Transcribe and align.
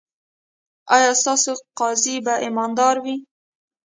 ایا 0.95 1.11
ستاسو 1.21 1.51
قاضي 1.79 2.15
به 2.25 2.33
ایماندار 2.43 2.95
وي؟ 3.03 3.15